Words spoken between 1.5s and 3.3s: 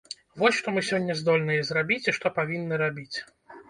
зрабіць і што павінны рабіць?